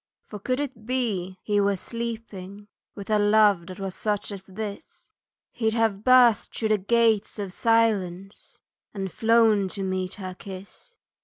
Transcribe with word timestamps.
"For 0.23 0.39
could 0.39 0.59
it 0.59 0.87
be 0.87 1.37
he 1.43 1.61
were 1.61 1.75
sleeping. 1.75 2.69
With 2.95 3.11
a 3.11 3.19
love 3.19 3.67
that 3.67 3.77
was 3.79 3.93
such 3.93 4.31
as 4.31 4.43
this 4.45 5.11
He'd 5.51 5.75
have 5.75 6.03
burst 6.03 6.55
through 6.55 6.69
the 6.69 6.79
gates 6.79 7.37
of 7.37 7.53
silence, 7.53 8.57
And 8.95 9.11
flown 9.11 9.67
to 9.67 9.83
meet 9.83 10.15
her 10.15 10.33
kiss." 10.33 10.95